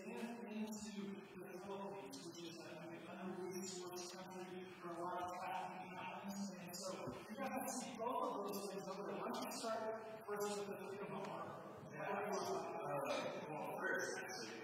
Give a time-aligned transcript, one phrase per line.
[0.00, 3.84] stand into the difficulties, which is that we unrelease
[4.16, 5.36] country, happening a lot of
[5.92, 6.56] happens.
[6.56, 6.96] And so
[7.28, 9.20] you got to see both of those things over there.
[9.20, 11.28] Why don't you start first with the freedom of?
[11.92, 12.32] Yeah.
[12.32, 13.12] Uh,
[13.52, 14.59] well, first, actually,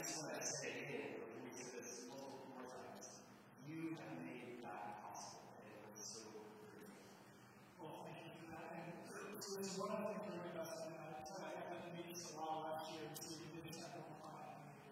[0.00, 1.12] just want to say here,
[1.44, 3.20] we said this multiple more times,
[3.68, 5.60] you have made that possible.
[5.60, 6.24] And it so
[6.64, 6.88] great.
[7.76, 8.80] Well, thank you for that.
[8.80, 8.96] And
[9.44, 10.72] so it's wonderful to join us.
[10.88, 13.76] And I said I had to meet this a lot last year, so you didn't.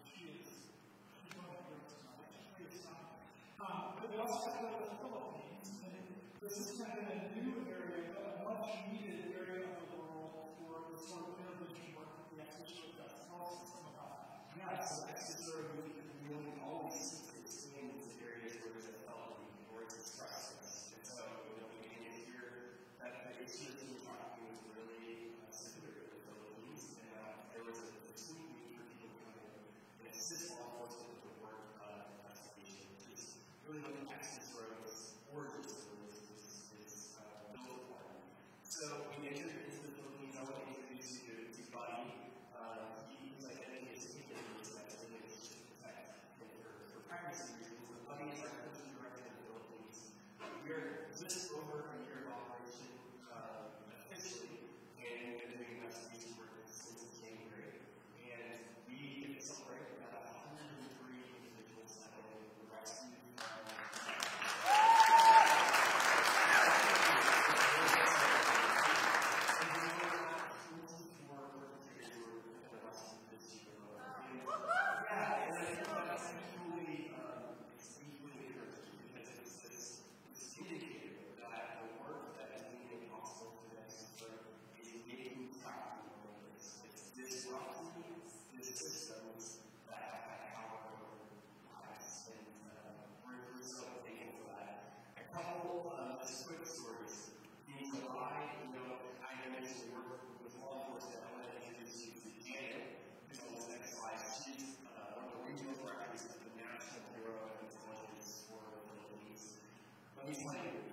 [0.05, 0.77] She is.
[1.25, 1.77] She don't have to
[2.53, 3.17] She is not.
[3.57, 5.73] Um, but also have the Philippines.
[5.89, 6.05] And
[6.37, 7.28] this is kind of an
[110.29, 110.88] Amen.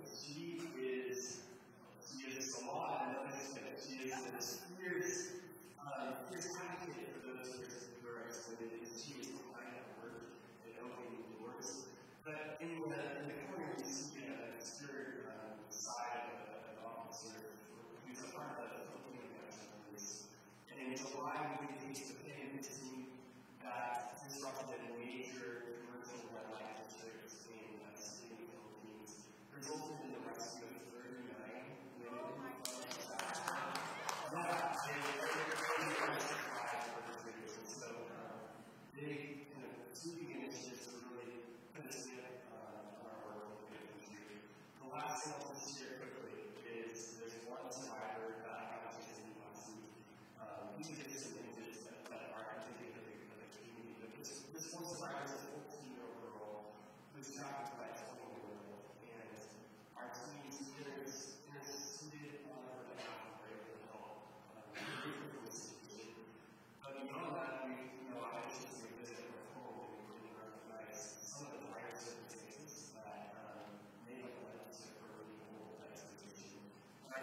[45.16, 45.55] maximum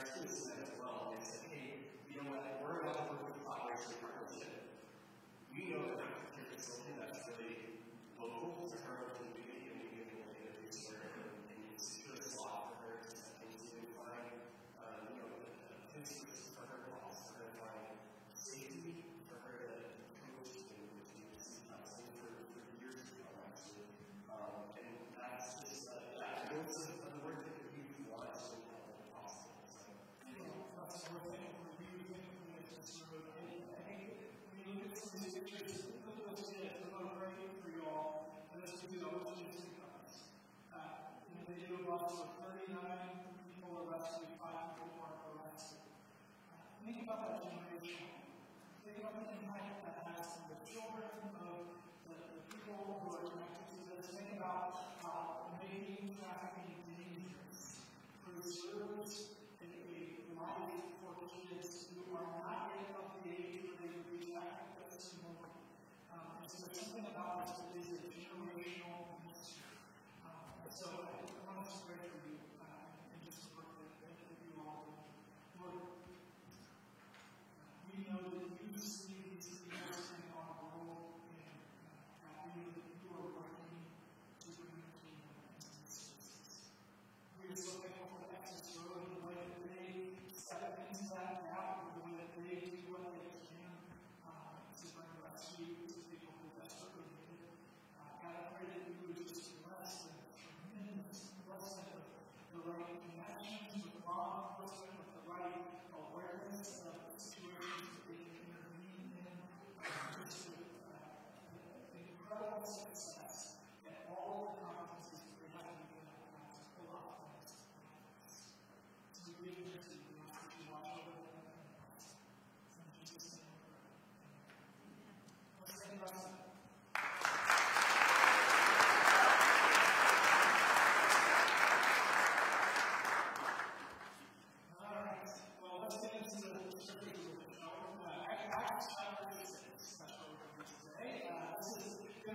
[0.06, 0.53] Christ
[49.14, 51.06] what the children
[51.38, 51.70] of
[52.10, 52.18] the, the
[52.50, 54.10] people who are connected to this.
[54.10, 57.86] Think about how amazing trafficking dangerous
[58.26, 63.90] preserves a, a life for kids who are not yet of the age where they
[63.94, 65.62] would be trafficked at this moment.
[66.10, 69.78] Um, and so there's something about this that is a generational mystery.
[70.26, 72.43] Um, so I want to pray for you.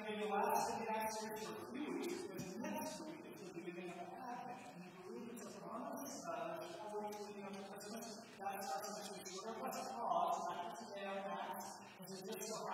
[0.09, 1.37] The last in the Acts for a
[1.69, 4.57] few weeks, but next week is the beginning of Advent.
[4.73, 8.17] And I believe it's a promise uh, that's already leading up to Christmas.
[8.41, 9.21] That's our mission.
[9.61, 11.77] What's called, like today on Acts,
[12.09, 12.65] is it just so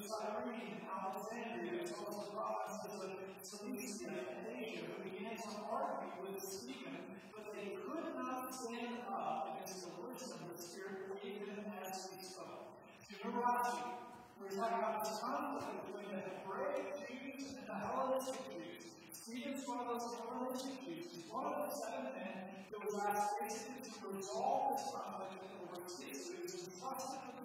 [0.00, 5.60] Jesus Cyrene, Alexandria, as well as the provinces of Cilicia and Asia, who began to
[5.68, 11.68] argue with Stephen, but they could not stand up against the wisdom the Spirit them
[11.84, 12.80] as he spoke.
[13.24, 13.44] Remember
[14.40, 18.84] we were talking about this conflict between the Hebraic Jews and the Hellenistic Jews.
[19.12, 21.12] Stephen's one of those Hellenistic Jews.
[21.12, 25.76] He's one of the seven men that was asked basically to resolve this conflict over
[25.92, 27.39] six weeks and to the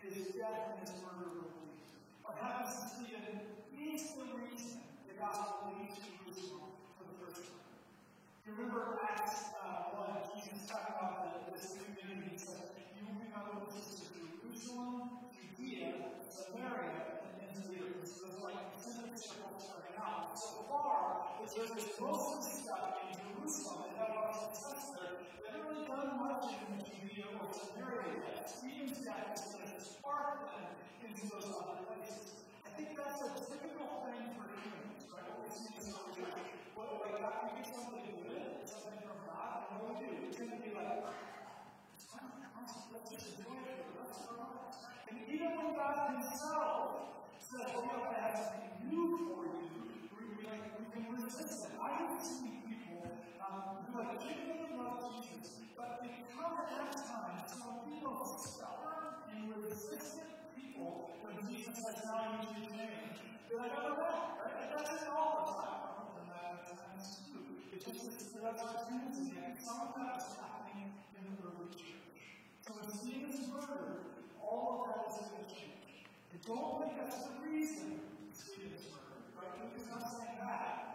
[0.00, 1.68] his death and his murder will be.
[2.24, 3.44] What happens to Stephen
[3.76, 7.76] is the reason the gospel leads to Jerusalem for the first time.
[8.48, 9.92] You remember Acts uh,
[10.32, 12.32] 1, Jesus talking about the, this community.
[12.32, 18.08] He says, You will be my witnesses to Jerusalem, Judea, Samaria, and into the earth.
[18.08, 20.32] So there's like specific circles starting out.
[20.40, 23.19] So far, the church is mostly stuck in
[23.50, 23.58] They
[25.50, 26.70] haven't really done much in
[27.34, 28.46] or Samaria yet.
[28.46, 30.70] Stephen's death is going to spark them
[31.02, 31.50] into those.
[31.50, 35.34] I think that's a typical thing for humans, right?
[35.42, 35.82] We see.
[36.78, 36.94] What,
[37.74, 40.30] something good, something from God, do do?
[40.30, 41.18] To be like, relax.
[45.10, 47.82] And even God Himself says, we're
[48.14, 50.46] to have something new for you, we, we,
[50.94, 51.74] can resist it.
[51.82, 52.79] I have seen people
[53.50, 59.50] um, who like genuinely love Jesus, but they come at times some people stubborn and
[59.58, 63.10] resistant people when Jesus has now used his name.
[63.50, 64.62] They're like, oh, no, right?
[64.62, 66.14] It doesn't all the time.
[66.22, 67.42] And that times too.
[67.74, 68.20] It just
[68.90, 69.34] tendency.
[69.38, 72.46] And some of that is happening in the early church.
[72.62, 74.06] So when Stephen's murdered,
[74.38, 76.06] all of that is going to change.
[76.34, 78.00] It don't think that's the reason
[78.34, 79.74] Stephen's murdered, right?
[79.74, 80.89] Is not saying that,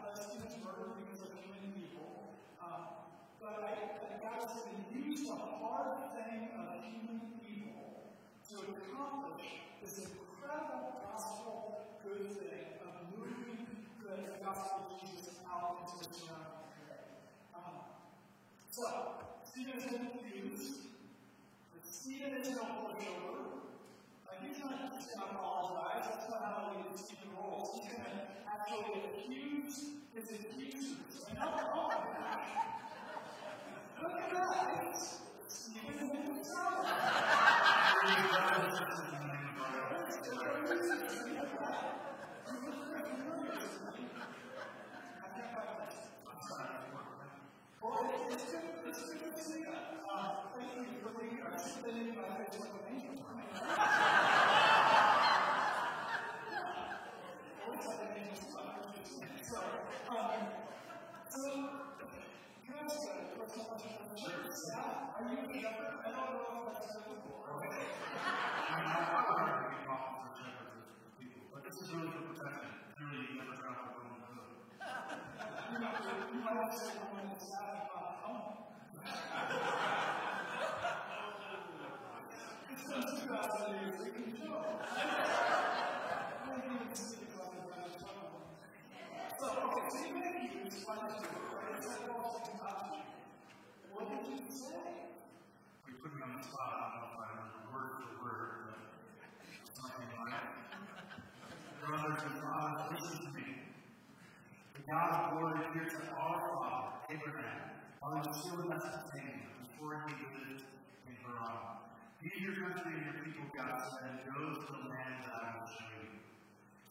[108.76, 110.68] was still before he lived
[111.08, 111.80] in Haran.
[112.20, 115.70] Leave your country and your people, God said, go to the land that I will
[115.72, 116.20] show you.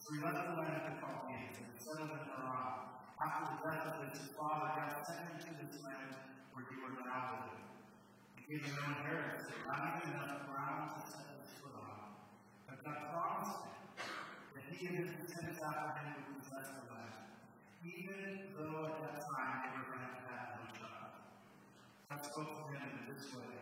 [0.01, 2.89] So he left the land of the Chaldeans and settled in Haran.
[3.21, 6.09] After the death of his father, God sent him to this land
[6.57, 7.69] where you are now living.
[8.33, 12.17] He gave him no inheritance, not even enough ground to set his foot on.
[12.65, 13.77] But God promised him
[14.57, 17.29] that he and his descendants after him would possess the land,
[17.85, 20.24] even though at that time had no child.
[22.09, 23.57] God spoke to him in this way.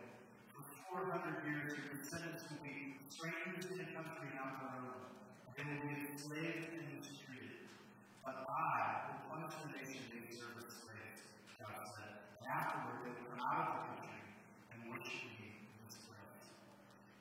[0.52, 0.60] For
[1.00, 5.00] 400 years, your descendants will be strangers in a country not their own.
[5.48, 7.72] And they will be enslaved and mistreated.
[8.20, 11.24] But I will punish the nation they serve as slaves,
[11.56, 12.20] God said.
[12.44, 14.20] And afterward, they will come out of the country
[14.76, 16.44] and worship me in this place.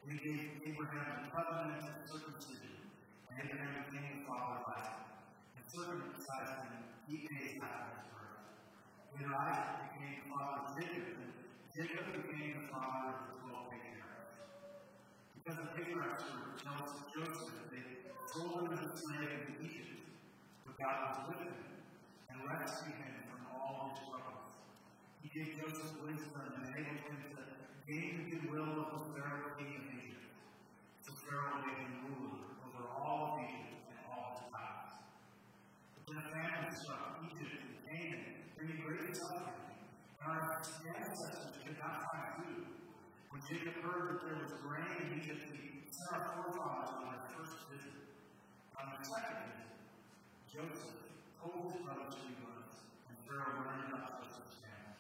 [0.04, 2.84] We gave Abraham the covenant of circumcision,
[3.32, 5.08] and Abraham became the father of Isaac.
[5.56, 8.13] And circumcised him eight days after
[9.20, 9.34] birth.
[9.34, 11.34] Isaac became the father of Jacob, and
[11.70, 14.34] Jacob became the father of the twelve patriarchs.
[15.38, 17.84] Because the patriarchs were jealous of Joseph, they
[18.32, 20.10] sold him as a slave to Egypt.
[20.66, 21.58] But God was with him
[22.30, 24.50] and rescued him from all his troubles.
[25.22, 27.44] He gave Joseph wisdom and enabled him to
[27.86, 30.34] gain the goodwill of the Pharaoh king of Egypt.
[31.06, 34.54] So Pharaoh made him ruler over all of Egypt and all his
[36.14, 39.78] then a famine struck Egypt and Canaan, bringing great suffering.
[40.24, 42.66] And our ancestors could not find food.
[43.30, 47.26] When Jacob heard that there was grain in Egypt, he sent our forefathers on their
[47.36, 47.98] first visit.
[48.80, 49.70] On their second visit,
[50.50, 50.98] Joseph
[51.38, 54.98] told his brothers who he was, and Pharaoh learned about Joseph's family.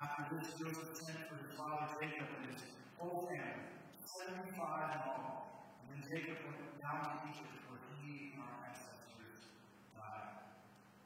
[0.00, 2.64] After this, Joseph sent for his father Jacob and his
[2.96, 3.68] whole family,
[4.00, 5.76] seventy-five in all.
[5.84, 9.44] And then Jacob went down to Egypt, where he and our ancestors
[9.92, 10.40] died.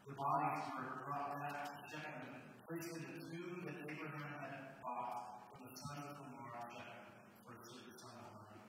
[0.07, 4.77] The bodies were brought back to Shechem and placed in the tomb that Abraham had
[4.85, 7.09] bought from the sons of Hamor Shechem
[7.49, 8.61] for certain sum of money.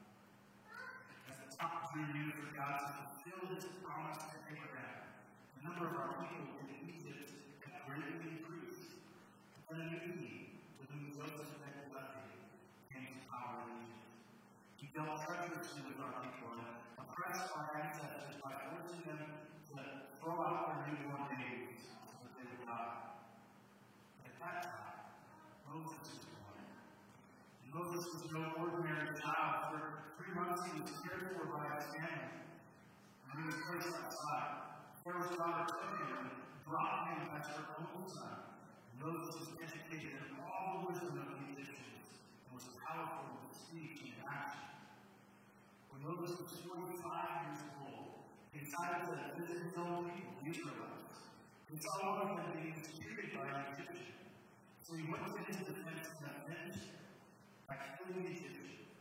[1.28, 5.12] As the top drew near for God to fulfill his promise to Abraham,
[5.60, 7.36] the number of our people in Egypt
[7.68, 8.96] had greatly increased.
[9.68, 12.32] Then a new king, with whom Joseph had elected,
[12.96, 14.08] came to power in Egypt.
[14.80, 19.51] He dealt treacherously with our people and oppressed our ancestors by forcing them
[20.30, 21.82] out their newborn babies
[22.22, 22.46] that they.
[22.70, 25.02] At that time,
[25.66, 26.62] Moses was born.
[27.74, 29.74] Moses was no ordinary child.
[29.74, 32.38] For three months he was cared for by his family.
[32.38, 34.78] And he was placed outside.
[35.02, 36.30] Pharaoh's daughter took him and
[36.70, 38.46] brought him as her own son.
[39.02, 44.06] Moses was educated in all the wisdom of the Egyptians and was powerful in speech
[44.06, 44.70] and action.
[45.90, 47.81] When Moses was 45 years old,
[48.52, 51.16] decided to visit his own people, the Israelites.
[51.72, 54.12] He saw one of them being mistreated by an Egyptian.
[54.84, 57.00] So he went to his defense and avenged
[57.64, 58.92] by killing the Egyptian.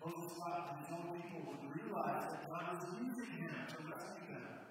[0.00, 4.32] Moses thought that his own people would realize that God was using him to rescue
[4.32, 4.64] them,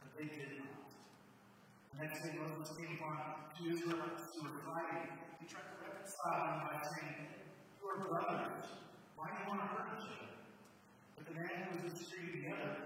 [0.00, 0.88] but they did not.
[1.92, 5.12] The next day, Moses came upon two Israelites who were fighting.
[5.40, 7.36] He tried to reconcile them by saying,
[7.76, 8.64] You are brothers.
[9.12, 10.32] Why do you want to hurt each other?
[11.20, 12.82] But the man who was mistreating the other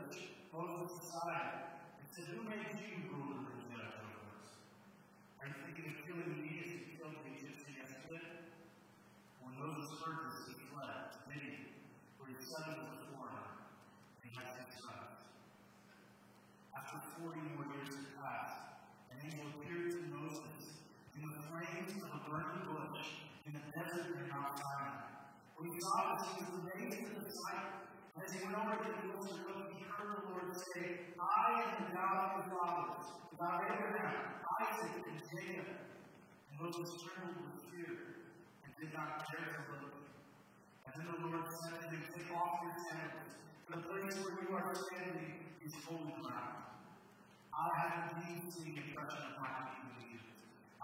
[0.56, 1.68] Moses aside
[2.00, 4.56] and said, Who made you ruler and judge over us?
[5.36, 8.56] Are you thinking of killing me as you killed the Egyptian yesterday?
[9.44, 11.76] When Moses heard this, he fled to Midian,
[12.16, 13.68] where his son was a foreigner,
[14.24, 15.28] and had six sons.
[16.72, 18.80] After forty more years had passed,
[19.12, 20.80] an angel appeared to Moses
[21.20, 25.04] in the flames of a burning bush in the desert of Mount Sinai.
[25.60, 27.92] When he saw this, he was amazed at the sight.
[28.16, 31.46] And as he went over to the bush to look, heard the Lord say, I
[31.56, 35.68] am the God of your fathers, the God Abraham, Isaac, and Jacob.
[35.72, 37.92] And Moses trembled with fear
[38.64, 39.96] and did not dare to look.
[40.84, 43.32] And then the Lord said to him, Take off your sandals,
[43.64, 46.66] for the place where you are standing is holy ground.
[47.56, 49.96] I have indeed seen the oppression of my people.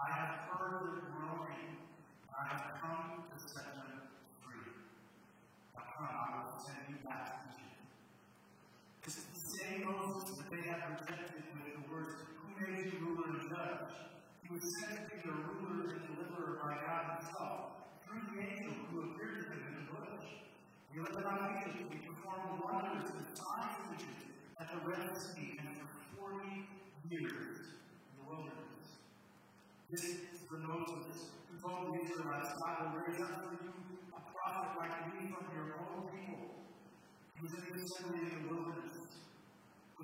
[0.03, 1.77] I have heard their groaning.
[2.33, 4.09] I have come to set them
[4.41, 4.73] free.
[5.77, 7.62] Now come, I will send you back to Egypt.
[9.53, 13.93] Same Moses that they have rejected with the words, Who made you ruler and judge?
[14.41, 18.73] He was sent to be the ruler and deliverer by God Himself through the angel
[18.89, 20.25] who appeared to him in the bush.
[20.89, 21.37] He led of
[21.69, 21.85] Egypt.
[21.85, 24.25] He performed wonders and signs and wonders
[24.57, 26.49] at the Red Sea and for 40
[27.13, 27.77] years
[28.09, 29.05] in the wilderness.
[29.93, 33.69] This is the Moses who told the Israelites, I will raise up for you
[34.17, 36.57] a prophet like me from your own people.
[37.37, 38.92] He was in the assembly in the wilderness.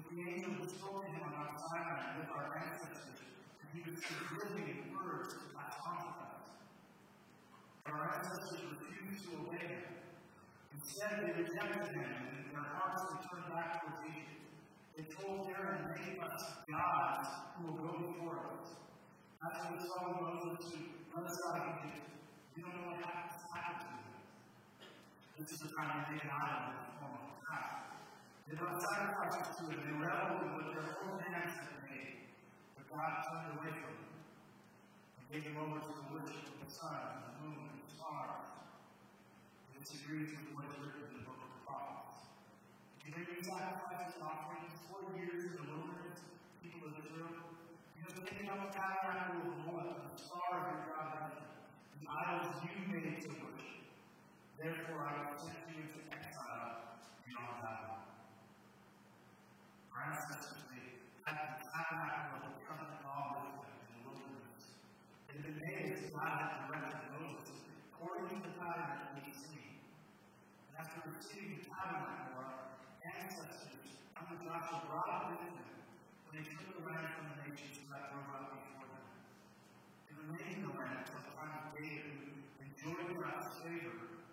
[0.09, 3.21] The angel spoke to him on Mount Sinai with our ancestors,
[3.61, 4.01] and he was
[4.41, 6.49] living words my consequence.
[7.85, 9.85] But our ancestors refused to obey him.
[10.73, 14.49] Instead, they rejected him, and their hearts were turned back towards Egypt.
[14.97, 18.81] They told Aaron, Make us gods who will go before us.
[19.45, 20.77] After they saw Moses to
[21.13, 22.09] let us out of Egypt,
[22.57, 23.29] we don't know what happened,
[23.77, 24.09] to them.
[25.37, 27.88] This is the time they in the form of a
[28.49, 32.33] They brought sacrifices to it, they reveled what their own hands had made.
[32.73, 34.09] But God turned away from them
[35.21, 37.89] and gave them over to the worship of the sun and the moon and the
[37.93, 38.49] stars.
[39.77, 42.25] This agrees with what is written in the book of the prophets.
[43.05, 46.17] You bring these sacrifices and offerings four years in the wilderness,
[46.65, 47.53] people of Israel.
[47.95, 51.37] You have taken up the tabernacle of the Lord, the star of God,
[52.01, 53.85] the idols you made to worship.
[54.57, 57.98] Therefore, I will send you into exile beyond Babylon.
[60.09, 64.81] They had the tabernacle of the covenant law with them in the wilderness.
[65.29, 67.61] Been made as God had directed Moses,
[67.93, 69.77] according to the pattern that we see.
[70.65, 72.73] And after receiving the tabernacle, our
[73.05, 75.77] ancestors, under Joshua, brought it with them
[76.25, 79.05] when they took the from the nations that drove out before them.
[80.09, 84.25] It remained in the land until the time of David, who enjoyed God's favor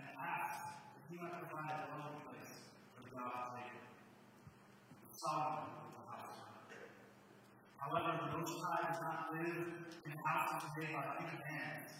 [0.00, 3.80] and asked that he might provide a dwelling place for God's Jacob.
[5.20, 6.40] Solomon was the house.
[7.76, 9.66] However, the Most High does not live
[10.06, 11.90] in houses made by human hands.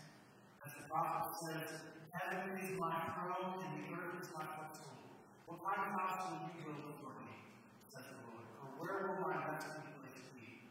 [0.66, 1.69] As the prophet says,
[2.11, 4.99] Heaven is my throne and the earth is my footstool.
[5.47, 7.38] What kind of house will you build for me?
[7.87, 8.47] says the Lord.
[8.59, 10.66] Or where will my resting place be?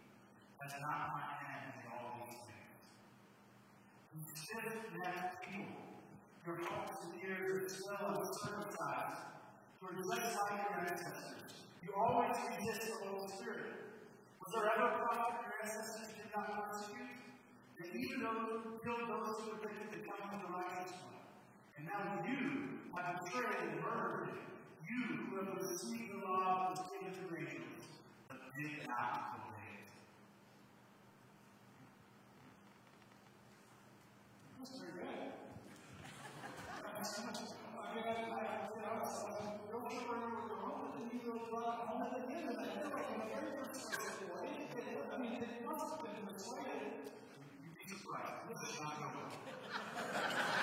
[0.60, 2.76] Has not my hand made all these things?
[4.12, 5.80] You stiff-necked people,
[6.44, 9.16] your hearts and ears are swell and.
[9.80, 11.56] You are just like your ancestors.
[11.84, 13.79] You always resist the Holy Spirit.
[14.50, 17.06] Was there ever a prophet your ancestors did not persecute?
[17.78, 21.22] They even though killed those who predicted the coming of the righteous one.
[21.78, 24.42] And now you have betrayed and murdered.
[24.90, 27.94] You who have received the law of the state of the nations,
[28.26, 29.94] but did not obey it.
[34.66, 35.30] Good.
[36.90, 42.18] I I, I, know, I real sure you were going, but then you uh, at
[42.18, 44.10] the end, I in the very first place,
[45.40, 47.12] Mean, it must have been persuaded.
[47.88, 48.34] Surprised.
[48.50, 50.59] This is not going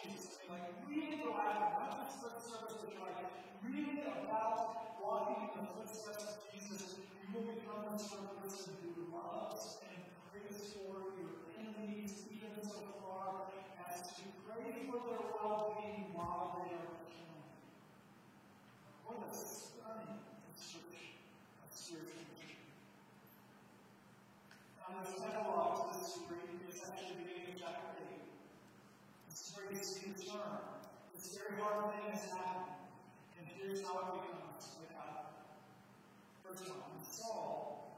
[0.00, 0.38] Jesus.
[0.48, 3.28] Like, really go after not just lip service to Christ,
[3.64, 6.96] really about walking in the footsteps of Jesus.
[6.96, 10.00] You will become the sort of person who loves and
[10.30, 13.52] prays for your enemies, even so far
[13.88, 17.44] as to pray for their well being while they are killing.
[19.04, 21.20] What a stunning description
[21.60, 22.64] of spiritual mission.
[24.80, 25.91] Now, there's a lot
[30.32, 30.64] concern.
[31.14, 32.72] This very hard thing has happened.
[33.38, 35.44] And here's how it becomes without.
[36.44, 37.91] First of all, Saul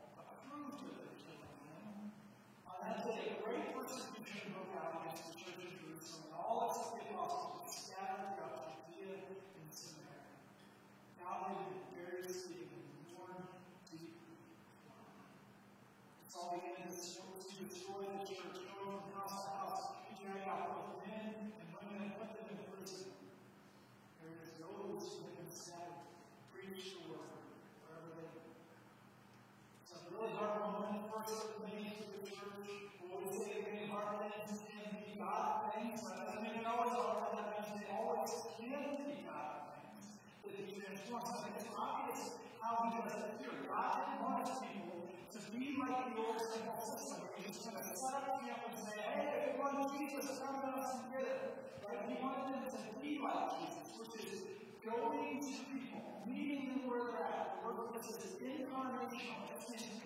[57.19, 59.47] that the word says is incarnational.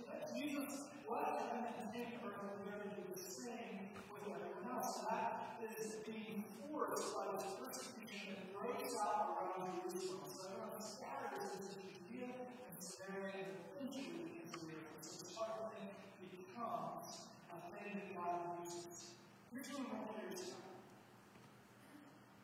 [0.09, 2.49] That Jesus was in the same person
[2.94, 5.01] he was saying with everyone else.
[5.09, 10.29] That is being forced by this persecution that breaks out around Jerusalem.
[10.29, 14.87] So everyone scatters into Judea and Samaria and eventually Israel.
[15.01, 15.90] So this whole thing
[16.31, 19.16] becomes a thing that God uses.
[19.53, 20.68] Here's what I want you to understand.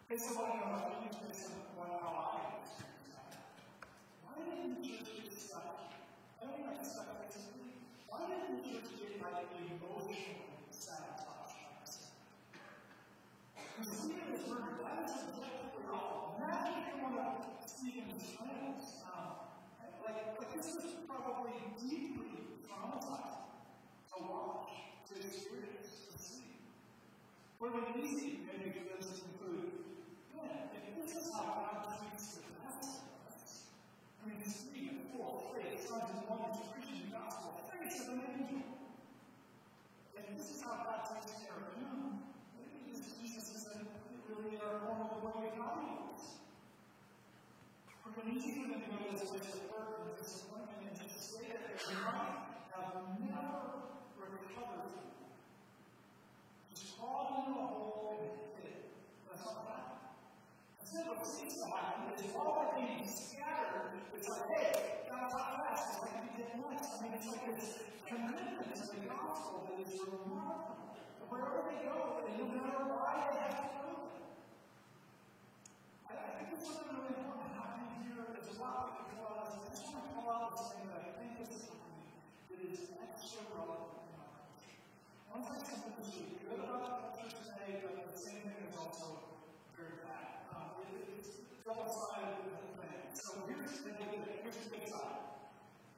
[0.09, 0.95] Based on what I know,
[2.01, 2.84] how I.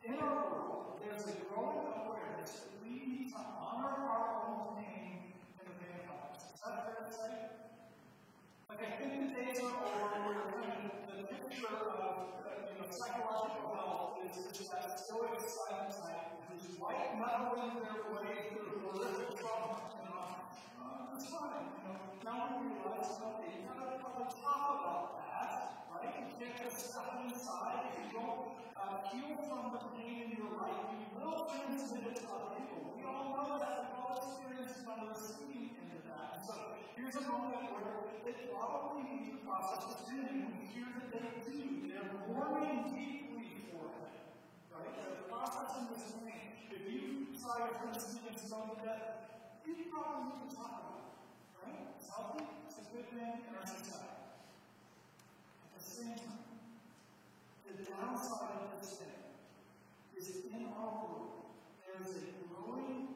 [0.07, 5.35] In our world, there's a growing awareness that we need to honor our own name
[5.59, 7.35] in the name of Is that fair to say?
[8.69, 10.47] But I think the days are over where
[11.11, 16.79] the picture of uh, you know, psychological health is just that stoic silence that who's
[16.79, 19.91] white knuckling their way through horrific trauma.
[19.91, 21.67] you know, it's fine.
[21.67, 23.16] You know, now we realize
[28.87, 32.93] uh, heal from the pain in your life, you will transmit it to other people.
[32.93, 33.89] We all know that.
[33.89, 36.45] We've all experienced by the receiving end of that.
[36.45, 36.55] So
[36.95, 40.53] here's a moment where it probably needs to process the sin.
[40.55, 41.89] We hear that they do.
[41.89, 44.13] They're mourning deeply for it.
[44.69, 44.93] Right?
[44.93, 46.69] They're processing this pain.
[46.69, 51.17] If you your friend speaking something that you probably need to talk about.
[51.65, 51.97] Right?
[51.97, 54.16] It's healthy, it's a good thing in our society.
[55.97, 59.09] The downside of this thing
[60.15, 61.47] is in our world,
[61.81, 62.21] there is a
[62.53, 63.16] growing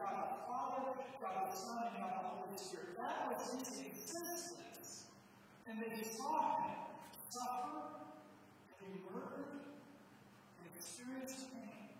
[0.00, 0.82] God the Father,
[1.20, 2.96] God the Son, and God the Holy Spirit.
[2.96, 5.04] That was his existence.
[5.68, 6.80] And they saw him
[7.28, 8.00] suffer
[8.80, 9.60] and be murdered
[10.58, 11.92] and experience pain.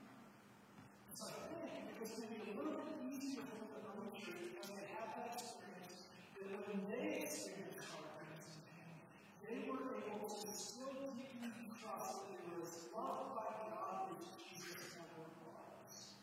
[1.15, 4.57] So I think it's going to be a little bit easier for the early church
[4.57, 6.09] because they have that experience
[6.41, 8.41] that when they experienced hard and
[8.75, 8.97] pain,
[9.45, 14.25] they were able to still deeply trust that they were as loved by God as
[14.41, 16.17] Jesus ever was.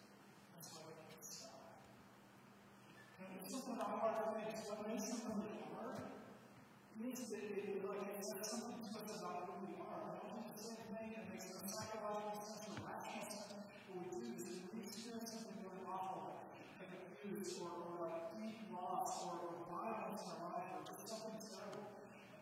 [0.51, 1.79] That's why they could stop.
[3.23, 4.17] And it's something hard
[4.97, 6.01] something really hard
[6.97, 10.17] means that it, like I said, something to us about who we are.
[10.17, 11.13] We don't do the same thing.
[11.13, 13.53] It makes no psychological sense or rational sense.
[13.93, 16.49] What we do is we experience something really awful,
[16.81, 21.05] like abuse or, or like deep loss or, or violence in our life or just
[21.05, 21.85] something terrible.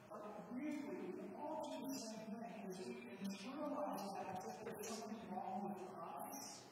[0.07, 0.87] But really,
[1.19, 5.75] we all do the same thing is we internalize that as if there's something wrong
[5.75, 6.63] with us.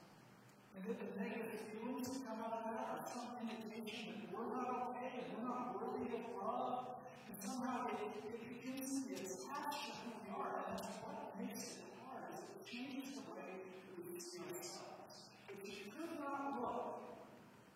[0.79, 4.59] And if the negative feelings that come out of that are some indication that we're
[4.59, 9.15] not okay and we're not worthy of love, and somehow it, it begins to be
[9.15, 13.25] attached to who we are, and that's what makes it hard, is it changes the
[13.31, 15.31] way we see ourselves.
[15.47, 17.23] If you could not look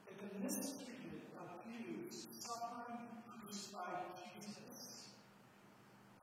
[0.09, 5.11] at the mistreated, abused, suffering, crucified Jesus,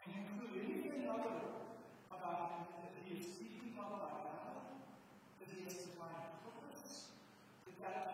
[0.04, 1.64] and include anything other
[2.12, 4.64] about him that he is beaten up by God,
[5.40, 7.12] that he has divine purpose,
[7.64, 8.13] that that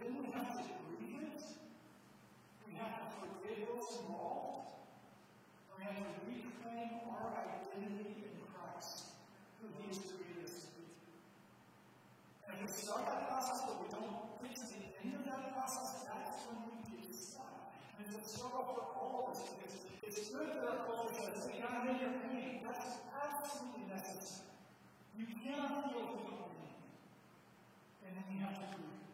[0.00, 0.64] Then we have to
[0.96, 1.42] grieve it.
[2.66, 4.64] We have to forgive what's wrong.
[5.76, 9.12] We have to reclaim our identity in Christ,
[9.60, 10.86] who He has created us to be.
[12.48, 16.06] And we start that process, but we don't get to the end of that process.
[16.06, 17.74] That's when we get stuck.
[17.98, 21.48] And it's a struggle for all of us because it's good that our culture says,
[21.50, 22.60] hey, I'm in your pain.
[22.64, 24.48] That's absolutely necessary.
[25.18, 26.78] You cannot feel without pain.
[28.06, 29.11] And then you have to grieve.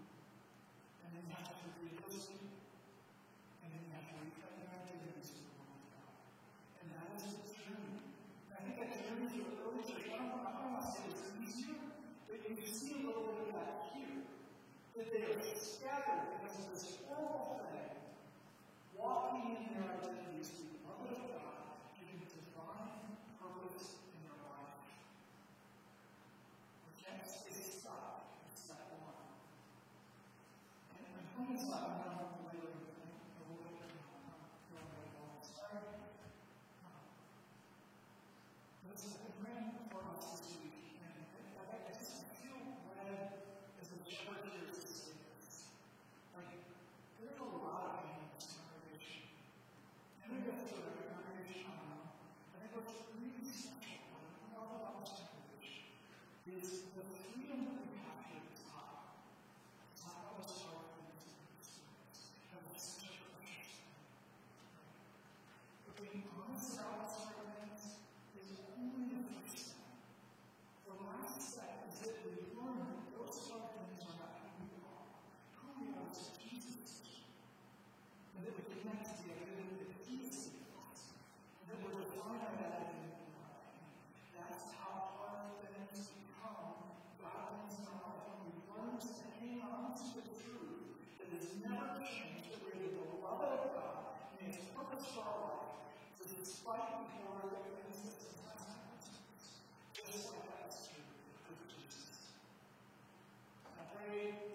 [12.56, 14.24] you see a little bit of that here,
[14.96, 17.92] that they are scattered because of this horrible thing,
[18.96, 21.18] walking in their identities to the public
[104.08, 104.47] Henry.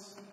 [0.00, 0.29] Christ.